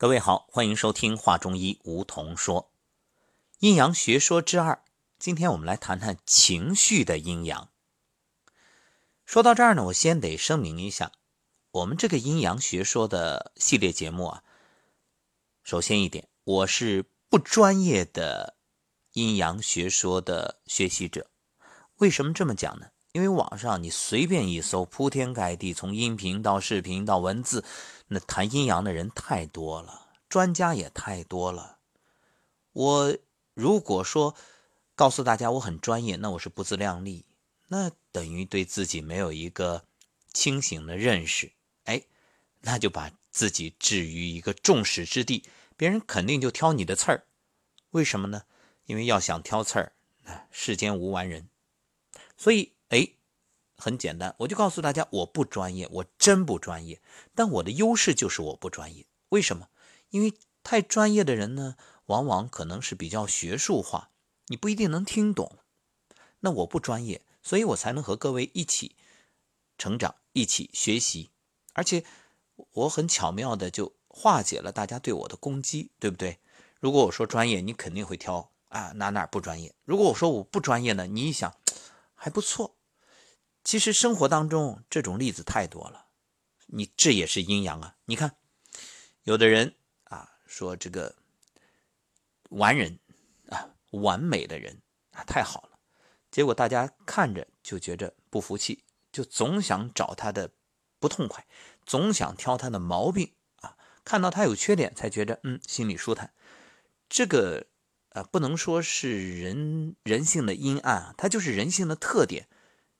[0.00, 2.70] 各位好，欢迎收听《话中医》，梧桐说
[3.58, 4.84] 阴阳学说之二。
[5.18, 7.68] 今天我们来谈谈情绪的阴阳。
[9.26, 11.10] 说到这儿呢，我先得声明一下，
[11.72, 14.44] 我们这个阴阳学说的系列节目啊，
[15.64, 18.54] 首先一点，我是不专业的
[19.14, 21.28] 阴阳学说的学习者。
[21.96, 22.86] 为什么这么讲呢？
[23.10, 27.64] 因为网上你随便一搜，铺天盖地，从音频到视频到文字。
[28.08, 31.78] 那谈阴阳的人太多了，专家也太多了。
[32.72, 33.18] 我
[33.54, 34.34] 如果说
[34.94, 37.26] 告诉大家我很专业，那我是不自量力，
[37.68, 39.84] 那等于对自己没有一个
[40.32, 41.52] 清醒的认识。
[41.84, 42.02] 哎，
[42.60, 45.44] 那就把自己置于一个众矢之的，
[45.76, 47.24] 别人肯定就挑你的刺儿。
[47.90, 48.44] 为什么呢？
[48.86, 49.92] 因为要想挑刺儿，
[50.50, 51.48] 世间无完人。
[52.36, 53.17] 所以，哎。
[53.78, 57.00] 很简单，我就告诉大家，我不专业，我真不专业。
[57.34, 59.06] 但我的优势就是我不专业。
[59.28, 59.68] 为什么？
[60.10, 64.10] 因为太专业的人呢，往往可能是比较学术化，
[64.48, 65.58] 你不一定能听懂。
[66.40, 68.96] 那我不专业，所以我才能和各位一起
[69.78, 71.30] 成长，一起学习。
[71.74, 72.04] 而且
[72.72, 76.40] 我很巧妙的就化解了大家对我的攻击，对不对？
[76.80, 79.72] 如果我说专业，你肯定会挑啊哪哪不专业。
[79.84, 81.54] 如果我说我不专业呢，你一想
[82.14, 82.74] 还不错。
[83.68, 86.06] 其实生活当中这种例子太多了，
[86.68, 87.96] 你这也是阴阳啊。
[88.06, 88.34] 你看，
[89.24, 89.74] 有的人
[90.04, 91.14] 啊说这个
[92.48, 92.98] 完人
[93.50, 94.80] 啊，完美的人
[95.10, 95.78] 啊太好了，
[96.30, 100.50] 结果大家看着就觉着不服气，就总想找他的
[100.98, 101.46] 不痛快，
[101.84, 106.32] 总想挑他的毛病啊，看到他有缺点才觉着嗯心里舒坦。
[107.10, 107.66] 这个
[108.08, 112.48] 啊不能说是人人性的阴暗啊，它就是人性的特点。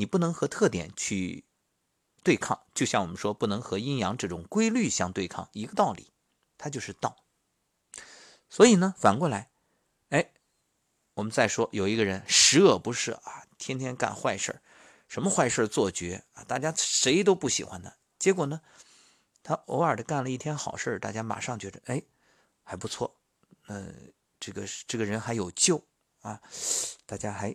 [0.00, 1.44] 你不能和特点去
[2.22, 6.10] 对抗，就像我们说不能和阴阳这种规律相对抗，一个道理，
[6.56, 7.16] 它就是道。
[8.48, 9.50] 所以呢，反过来，
[10.08, 10.32] 哎，
[11.12, 14.62] 我们再说有一个人十恶不赦啊，天天干坏事
[15.06, 17.94] 什么坏事做绝啊，大家谁都不喜欢他。
[18.18, 18.62] 结果呢，
[19.42, 22.02] 他偶尔的干了一天好事大家马上觉得哎
[22.62, 23.20] 还不错，
[23.66, 23.92] 呃，
[24.38, 25.84] 这个这个人还有救
[26.22, 26.40] 啊，
[27.04, 27.54] 大家还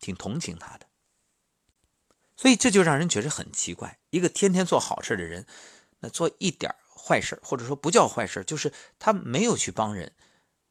[0.00, 0.86] 挺同情他的。
[2.42, 5.46] 所以这就让人觉得很奇怪：一个天天做好事的人，
[6.00, 10.12] 那做一点坏事，或者说不叫坏事，就是他没有去帮人，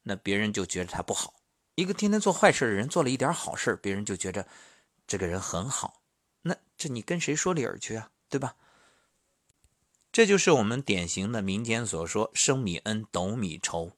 [0.02, 1.32] 那别人就觉得他不好；
[1.74, 4.46] 一个天天做坏事的人，做了一点好事，别人就觉得
[5.06, 6.02] 这个人很好。
[6.42, 8.10] 那这你跟谁说理去啊？
[8.28, 8.54] 对吧？
[10.12, 13.92] 这就是我们典型的民间所说“升米恩，斗米仇”。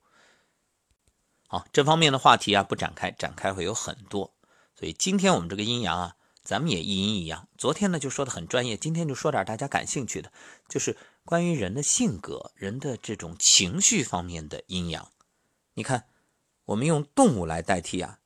[1.48, 4.32] 好，这方面的话题啊，不展开，展开会有很多。
[4.76, 6.14] 所以今天我们这个阴阳啊。
[6.44, 7.48] 咱们也一阴一阳。
[7.56, 10.30] 昨天呢就说的很专业，今天就说点大家感兴趣的，
[10.68, 15.10] 就是关于人的性格、人的这种情绪方面的阴阳。
[15.72, 16.06] 你看，
[16.66, 18.20] 我们用动物来代替啊，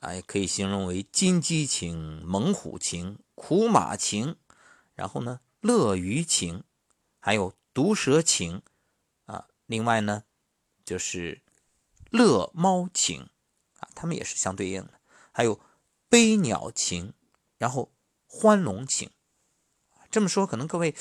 [0.00, 4.36] 啊，也可以形容为金鸡情、猛虎情、苦马情，
[4.94, 6.62] 然后呢，乐鱼情，
[7.18, 8.62] 还有毒蛇情，
[9.24, 10.22] 啊，另外呢，
[10.84, 11.42] 就是
[12.10, 13.28] 乐猫情，
[13.80, 15.00] 啊，它们也是相对应的，
[15.32, 15.60] 还有
[16.08, 17.12] 悲鸟情。
[17.58, 17.92] 然后
[18.26, 19.10] 欢龙情，
[20.10, 20.94] 这么说可能各位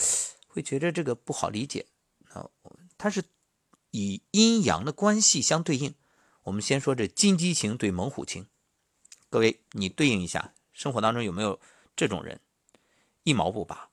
[0.48, 1.88] 会觉得这个不好理解
[2.30, 2.50] 啊。
[2.98, 3.26] 它是
[3.92, 5.96] 以阴阳的关系相对应。
[6.44, 8.48] 我们先说这金鸡情对猛虎情，
[9.30, 11.60] 各位你对应一下，生活当中有没有
[11.96, 12.40] 这种人？
[13.24, 13.90] 一毛不拔，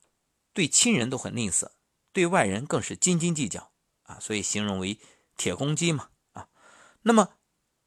[0.52, 1.70] 对亲人都很吝啬，
[2.12, 3.72] 对外人更是斤斤计较
[4.02, 4.20] 啊。
[4.20, 4.98] 所以形容为
[5.36, 6.48] 铁公鸡嘛啊。
[7.02, 7.30] 那么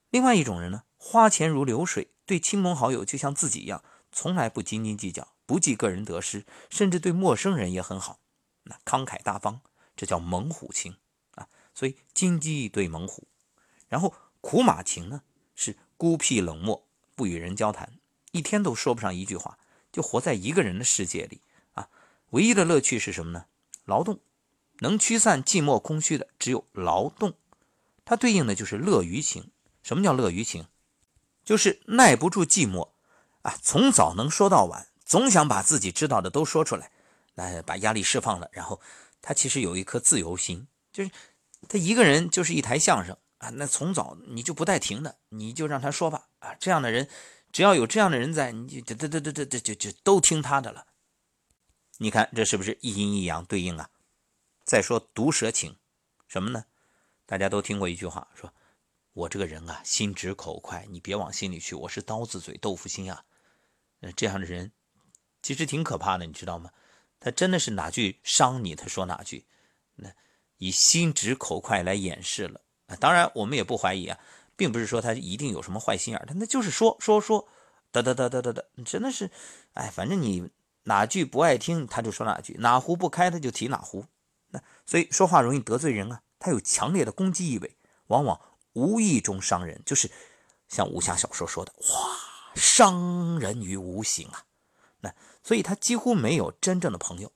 [0.10, 3.84] 另外一种人呢，花钱如流水，对亲朋好友就像自己一样。
[4.16, 8.20] 从来不斤斤计较，不计个人得失，甚至对陌生人也很好，
[8.64, 9.60] 那慷慨大方，
[9.98, 10.96] 这叫猛虎情
[11.36, 11.50] 啊。
[11.74, 13.28] 所以金鸡对猛虎，
[13.90, 15.22] 然后苦马情呢
[15.54, 18.00] 是孤僻冷漠，不与人交谈，
[18.32, 19.60] 一天都说不上一句话，
[19.92, 21.42] 就活在一个人的世界里
[21.74, 21.90] 啊。
[22.30, 23.48] 唯一的乐趣是什么呢？
[23.84, 24.22] 劳动，
[24.80, 27.36] 能驱散寂寞空虚的只有劳动。
[28.06, 29.52] 它对应的就是乐于情。
[29.84, 30.68] 什么叫乐于情？
[31.44, 32.95] 就是耐不住寂寞。
[33.46, 36.90] 啊，从早能说到晚，总想把自己知道的都说出来，
[37.36, 38.50] 来把压力释放了。
[38.52, 38.82] 然后
[39.22, 41.12] 他其实有一颗自由心，就是
[41.70, 43.50] 他一个人就是一台相声啊。
[43.50, 46.28] 那从早你就不带停的，你就让他说吧。
[46.40, 47.08] 啊，这样的人，
[47.52, 50.88] 只要有这样的人在，你就得得得得得就就都听他的了。
[52.00, 53.92] 你看这是不是一阴一阳对应啊？
[54.64, 55.78] 再说毒舌情，
[56.28, 56.66] 什么呢？
[57.28, 58.52] 大家都听过一句话，说
[59.14, 63.24] 我这个人啊，心直口快，你别往心里去，我是刀子嘴豆腐心啊。
[64.16, 64.72] 这样的人
[65.42, 66.72] 其实挺可怕的，你知道吗？
[67.20, 69.46] 他真的是哪句伤你，他说哪句。
[69.96, 70.12] 那
[70.58, 72.96] 以心直口快来掩饰了啊。
[72.98, 74.20] 当然，我们也不怀疑啊，
[74.56, 77.48] 并不是说他一定有什么坏心眼他那就是说说说，
[77.92, 79.32] 哒哒哒哒哒哒，真的是，
[79.74, 80.50] 哎，反正你
[80.84, 84.06] 哪句不爱听，他就说哪句，哪壶不开他就提哪壶。
[84.50, 87.76] 那所以说话容易得罪人啊，他有强烈的攻击意味，
[88.08, 88.40] 往往
[88.74, 90.12] 无意中伤人，就是
[90.68, 92.18] 像武侠小说说的，哇，
[92.56, 94.46] 伤人于无形啊。
[95.02, 95.14] 那
[95.44, 97.32] 所以他几乎没有真正的朋友。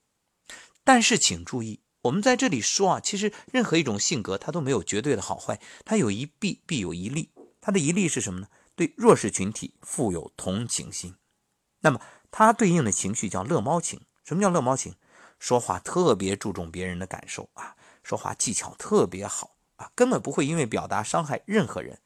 [0.84, 7.30] 但是请注意，我们在这里说啊，其实任何一种性格，它都没有绝对的好坏，它有一弊必有一利。
[7.62, 8.48] 它的一利是什么呢？
[8.76, 11.16] 对弱势群体富有同情心。
[11.82, 12.02] 那么
[12.32, 14.02] 它对应的情绪叫乐猫情。
[14.24, 14.96] 什么叫乐猫情？
[15.38, 22.00] 说话特别注重别人的感受啊，说话技巧特别好啊，根本不会因为表达伤害任何人。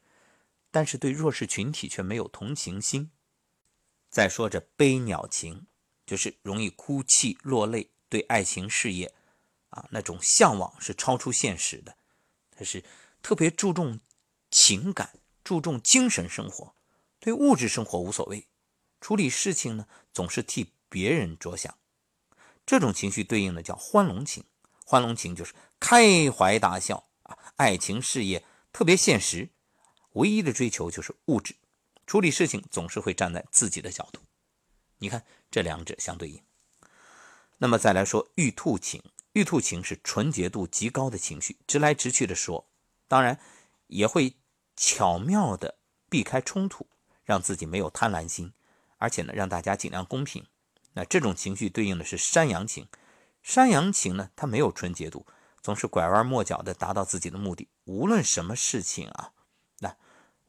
[0.73, 3.11] 但是对弱势群体却没有同情心。
[4.09, 5.67] 再说这悲鸟情，
[6.05, 7.91] 就是容易哭泣落泪。
[8.09, 9.11] 对爱情事业，
[9.69, 11.97] 啊，那种向往是超出现实的，
[12.51, 12.83] 他是
[13.23, 13.99] 特别注重
[14.51, 16.75] 情感，注重精神生活，
[17.19, 18.47] 对物质生活无所谓，
[19.01, 21.75] 处理事情呢总是替别人着想，
[22.67, 24.43] 这种情绪对应的叫欢龙情，
[24.85, 29.49] 欢龙情就是开怀大笑啊，爱情事业特别现实，
[30.13, 31.55] 唯一的追求就是物质，
[32.07, 34.19] 处理事情总是会站在自己的角度，
[34.97, 36.41] 你看这两者相对应。
[37.57, 39.01] 那么再来说玉兔情，
[39.33, 42.67] 玉兔情是纯洁度极高的情绪，直来直去的说，
[43.07, 43.39] 当然
[43.87, 44.35] 也会
[44.75, 45.77] 巧妙的
[46.09, 46.87] 避开冲突，
[47.23, 48.53] 让自己没有贪婪心，
[48.97, 50.45] 而且呢让大家尽量公平。
[50.93, 52.87] 那这种情绪对应的是山羊情，
[53.41, 55.25] 山羊情呢它没有纯洁度，
[55.61, 59.31] 总是拐弯抹角的达到自己的目的，无论什么事情啊，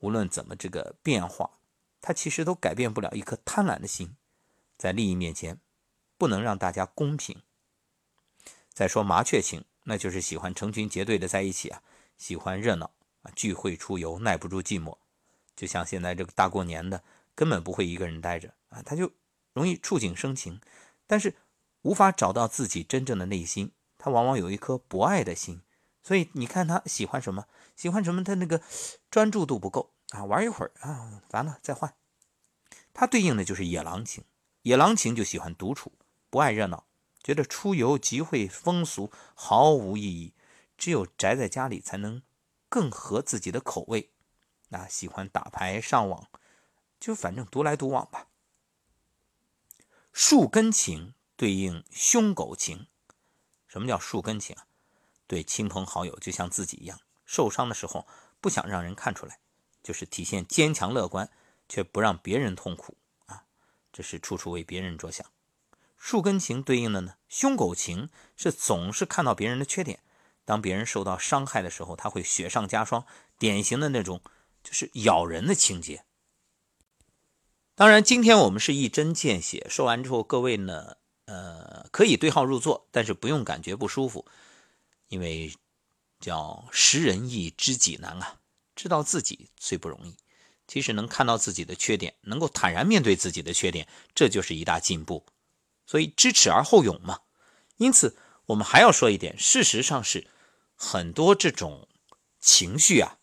[0.05, 1.51] 无论怎么这个变化，
[2.03, 4.15] 它其实都改变不了一颗贪婪的心，
[4.77, 5.59] 在利益面前。
[6.17, 7.43] 不能让大家公平。
[8.73, 11.83] 再说麻雀情，那就是喜欢成群结队的在一起啊，
[12.17, 12.93] 喜欢热闹
[13.23, 14.97] 啊，聚会出游，耐不住寂寞。
[15.57, 17.03] 就像现在这个大过年的，
[17.35, 19.11] 根本不会一个人待着啊，他就
[19.53, 20.61] 容易触景生情，
[21.07, 21.35] 但是
[21.83, 23.73] 无法找到自己真正的内心。
[23.99, 25.63] 他往往有一颗博爱的心，
[26.03, 28.63] 所以你看他喜欢什么，喜欢什么，他那个
[29.11, 31.93] 专注度不够啊，玩一会儿啊，完了再换。
[32.93, 34.25] 他对应的就是野狼情，
[34.63, 35.93] 野狼情就喜欢独处。
[36.31, 36.87] 不爱热闹，
[37.23, 40.35] 觉得出游集会风俗毫无意义，
[40.79, 42.23] 只有宅在家里才能
[42.69, 44.13] 更合自己的口味。
[44.69, 46.29] 那喜欢打牌上网，
[47.01, 48.29] 就反正独来独往吧。
[50.13, 52.87] 树根情对应凶狗情，
[53.67, 54.57] 什么叫树根情？
[55.27, 58.07] 对亲朋好友就像自己一样，受伤的时候
[58.41, 59.41] 不想让人看出来，
[59.85, 61.31] 就是体现坚强乐观，
[61.69, 62.97] 却不让别人痛苦
[63.27, 63.45] 啊，
[63.93, 65.25] 这是处处为别人着想。
[65.97, 70.01] 树根情对应的呢，凶狗情是总是看到别人的缺点，
[70.45, 73.07] 当别人受到伤害的时候，他会雪上加霜，
[73.39, 74.21] 典型的那种
[74.63, 76.05] 就是咬人的情节。
[77.75, 84.27] 当然，今天我们是一针见血，说完之后，各位呢，呃，可以对号入座，但是不用感觉不舒服，
[85.09, 85.55] 因为
[86.21, 88.41] 叫识人易知己难啊，
[88.75, 90.17] 知道自己最不容易。
[90.67, 95.27] 其实能看到自己的缺点，能够坦然面对自己的缺点，这就是一大进步。
[95.87, 97.21] 所以知耻而后勇嘛，
[97.77, 98.17] 因此
[98.47, 100.27] 我们还要说一点，事实上是
[100.75, 101.87] 很多这种
[102.41, 103.19] 情绪啊，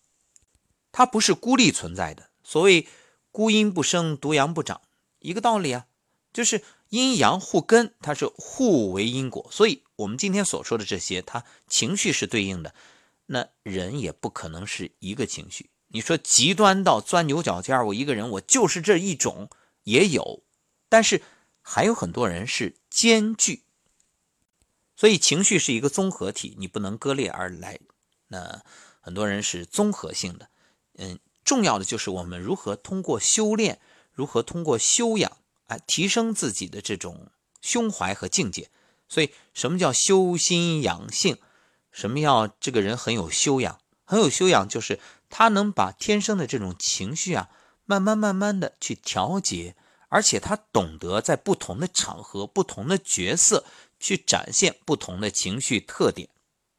[0.92, 2.30] 它不是孤立存在的。
[2.44, 2.88] 所谓
[3.32, 4.82] 孤阴不生，独阳不长，
[5.18, 5.88] 一个道理啊，
[6.32, 9.48] 就是阴阳互根，它是互为因果。
[9.52, 12.76] 所以我们今天所说的这些，它情绪是对应的，
[13.32, 15.70] 那人也不可能是一个情绪。
[15.88, 19.50] 你说极端到钻牛角尖我一个人我就是这一种
[19.84, 20.44] 也有，
[20.88, 21.22] 但是。
[21.64, 23.66] 还有很多人是兼具，
[24.96, 27.80] 所以情绪是一个综合体，你不能割裂而来。
[28.30, 28.64] 那
[29.00, 30.50] 很多人是综合性的，
[30.96, 33.80] 嗯，重要的就是我们如何通过修炼，
[34.12, 37.30] 如何通过修养，哎，提升自己的这种
[37.62, 38.72] 胸怀和境界。
[39.08, 41.38] 所以，什么叫修心养性？
[41.92, 43.80] 什么要这个人很有修养？
[44.04, 47.50] 很有修养就是他能把天生的这种情绪啊，
[47.86, 49.76] 慢慢慢慢的去调节。
[50.14, 53.64] 而且他懂得在不同的场合、不同的角色
[53.98, 56.28] 去展现不同的情绪特点，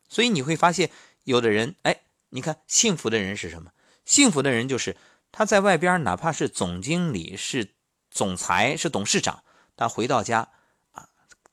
[0.07, 0.91] 所以你会发现，
[1.25, 3.73] 有的人，哎，你看幸福的人是什么？
[4.05, 4.99] 幸福的人就是
[5.31, 7.73] 他在外边，哪怕是总经理、是
[8.11, 9.43] 总裁、是董事长，
[9.77, 10.51] 他回到家
[10.91, 11.09] 啊，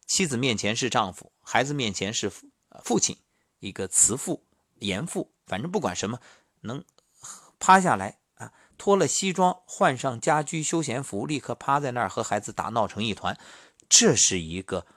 [0.06, 2.30] 妻子面前是丈夫，孩子面前是
[2.84, 3.16] 父亲，
[3.60, 4.44] 一个慈父、
[4.80, 6.20] 严父，反正不管什么，
[6.62, 6.84] 能
[7.60, 8.52] 趴下来啊。
[8.78, 13.38] 脱了西装，换上家居休闲服，立刻趴在那儿和孩子打闹成一团。
[13.90, 14.88] 这是一个，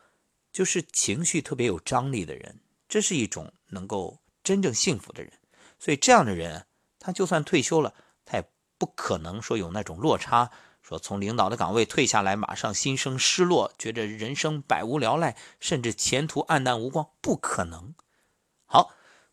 [0.52, 2.61] 就是情绪特别有张力的人。
[2.88, 5.33] 这是一种能够真正幸福的人。
[5.78, 6.66] 所以这样的人，
[7.00, 10.50] 他就算退休了，他也不可能说有那种落差，
[10.81, 17.95] 说从领导的岗位退下来，马上心生失落，觉得人生百无聊赖，甚至前途黯淡无光，不可能。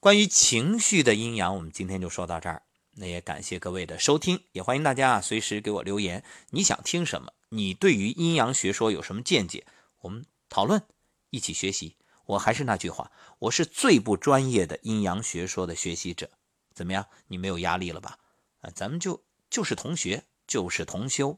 [0.01, 2.63] 关于情绪的阴阳，我们今天就说到这儿。
[2.91, 7.33] 那也感谢各位的收听，也欢迎大家啊随时给我留言，你想听什么？
[7.49, 9.65] 你对于阴阳学说有什么见解？
[9.99, 10.81] 我们讨论，
[11.31, 11.97] 一起学习。
[12.27, 16.29] 我还是那句话，我是最不专业的阴阳学说的学习者。
[16.73, 17.05] 怎么样？
[17.27, 18.19] 你没有压力了吧？
[18.61, 21.37] 啊，咱们就就是同学，就是同修。